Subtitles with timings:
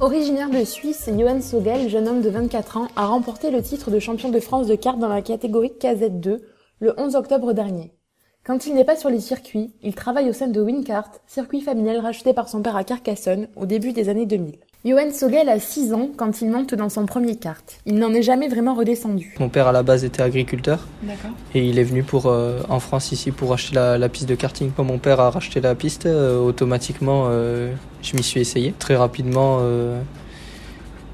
[0.00, 3.98] Originaire de Suisse, Johan Sogel, jeune homme de 24 ans, a remporté le titre de
[3.98, 6.40] champion de France de cartes dans la catégorie KZ2
[6.80, 7.92] le 11 octobre dernier.
[8.44, 11.98] Quand il n'est pas sur les circuits, il travaille au sein de Wincart, circuit familial
[11.98, 14.58] racheté par son père à Carcassonne au début des années 2000.
[14.84, 17.62] Johan Sogel a 6 ans quand il monte dans son premier kart.
[17.86, 19.32] Il n'en est jamais vraiment redescendu.
[19.38, 21.30] Mon père à la base était agriculteur D'accord.
[21.54, 24.34] et il est venu pour, euh, en France ici pour acheter la, la piste de
[24.34, 24.72] karting.
[24.76, 28.74] Quand mon père a racheté la piste, euh, automatiquement euh, je m'y suis essayé.
[28.80, 30.00] Très rapidement euh,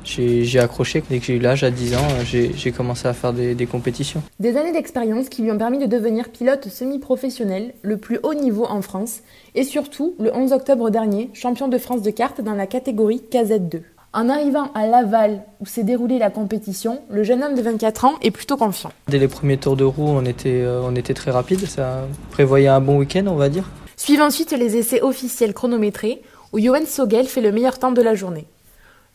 [0.05, 1.03] j'ai accroché.
[1.09, 3.67] Dès que j'ai eu l'âge à 10 ans, euh, j'ai commencé à faire des, des
[3.67, 4.23] compétitions.
[4.41, 8.65] Des années d'expérience qui lui ont permis de devenir pilote semi-professionnel, le plus haut niveau
[8.65, 9.21] en France,
[9.55, 13.83] et surtout, le 11 octobre dernier, champion de France de cartes dans la catégorie KZ2.
[14.15, 18.15] En arrivant à Laval, où s'est déroulée la compétition, le jeune homme de 24 ans
[18.23, 18.91] est plutôt confiant.
[19.07, 21.67] Dès les premiers tours de roue, on était, euh, on était très rapide.
[21.67, 23.69] Ça prévoyait un bon week-end, on va dire.
[23.97, 28.15] Suivent ensuite les essais officiels chronométrés, où Johan Sogel fait le meilleur temps de la
[28.15, 28.47] journée.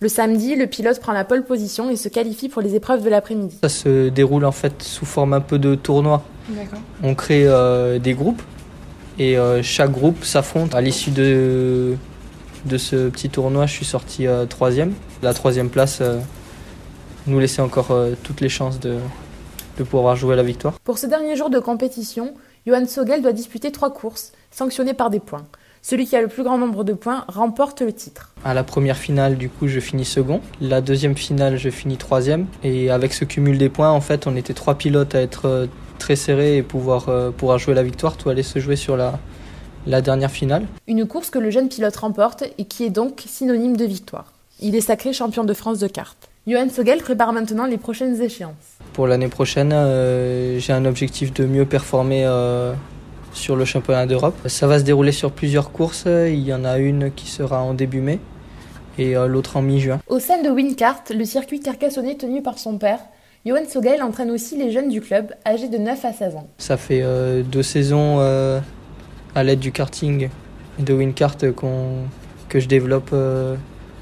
[0.04, 3.10] Le samedi, le pilote prend la pole position et se qualifie pour les épreuves de
[3.10, 3.60] l'après-midi.
[3.64, 6.24] Ça se déroule en fait sous forme un peu de tournoi.
[6.50, 6.80] D'accord.
[7.04, 8.42] On crée euh, des groupes
[9.18, 10.76] et euh, chaque groupe s'affronte.
[10.76, 11.96] À l'issue de,
[12.66, 14.92] de ce petit tournoi, je suis sorti euh, troisième.
[15.22, 16.20] La troisième place euh,
[17.26, 18.98] nous laissait encore euh, toutes les chances de,
[19.78, 20.80] de pouvoir jouer la victoire.
[20.84, 22.34] Pour ce dernier jour de compétition,
[22.68, 25.46] Johan Sogel doit disputer trois courses, sanctionnées par des points.
[25.86, 28.32] Celui qui a le plus grand nombre de points remporte le titre.
[28.46, 30.40] À la première finale, du coup, je finis second.
[30.62, 32.46] La deuxième finale, je finis troisième.
[32.64, 35.68] Et avec ce cumul des points, en fait, on était trois pilotes à être euh,
[36.00, 38.16] très serrés et pouvoir, euh, pouvoir jouer la victoire.
[38.16, 39.20] Tout allait se jouer sur la,
[39.86, 40.68] la dernière finale.
[40.88, 44.32] Une course que le jeune pilote remporte et qui est donc synonyme de victoire.
[44.62, 46.30] Il est sacré champion de France de cartes.
[46.48, 48.54] Johan Sogel prépare maintenant les prochaines échéances.
[48.94, 52.74] Pour l'année prochaine, euh, j'ai un objectif de mieux performer euh,
[53.34, 54.36] sur le championnat d'Europe.
[54.48, 56.06] Ça va se dérouler sur plusieurs courses.
[56.06, 58.20] Il y en a une qui sera en début mai
[58.98, 60.00] et euh, l'autre en mi-juin.
[60.08, 63.00] Au sein de Wincart, le circuit carcassonnais tenu par son père,
[63.46, 66.48] Johan Sogel entraîne aussi les jeunes du club, âgés de 9 à 16 ans.
[66.60, 68.62] Ça fait euh, deux saisons euh,
[69.36, 70.30] à l'aide du karting
[70.80, 72.06] et de Wincart qu'on
[72.48, 73.58] que je développe euh,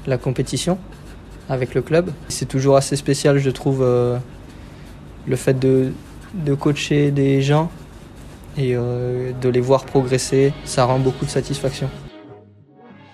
[0.06, 0.78] la compétition
[1.48, 2.10] avec le club.
[2.28, 5.92] C'est toujours assez spécial, je trouve, le fait de,
[6.34, 7.68] de coacher des gens
[8.56, 10.52] et euh, de les voir progresser.
[10.64, 11.88] Ça rend beaucoup de satisfaction.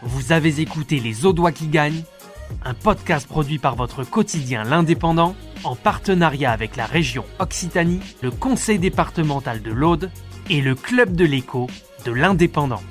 [0.02, 2.02] Vous avez écouté Les Audois qui gagnent,
[2.64, 5.34] un podcast produit par votre quotidien L'Indépendant
[5.64, 10.10] en partenariat avec la région Occitanie, le conseil départemental de l'Aude
[10.50, 11.66] et le club de l'écho
[12.04, 12.82] de l'Indépendant.